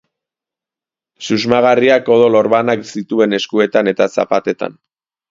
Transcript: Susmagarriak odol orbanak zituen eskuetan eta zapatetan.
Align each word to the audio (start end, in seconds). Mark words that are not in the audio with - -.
Susmagarriak 1.25 2.09
odol 2.15 2.37
orbanak 2.39 2.87
zituen 2.93 3.37
eskuetan 3.39 3.91
eta 3.93 4.09
zapatetan. 4.15 4.79